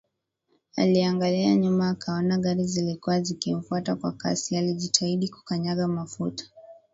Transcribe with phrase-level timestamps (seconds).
[0.77, 6.45] Aliangalia nyuma akaona gari zilikuwa zikimfuata kwa kasi alijitahidi kukanyaga Mafuta